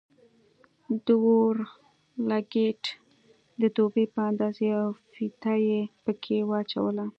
د 1.05 1.07
اورلګيت 1.25 2.83
د 3.61 3.63
دبي 3.75 4.05
په 4.13 4.19
اندازه 4.29 4.63
يوه 4.73 4.89
فيته 5.13 5.53
يې 5.67 5.81
پکښې 6.03 6.39
واچوله. 6.49 7.05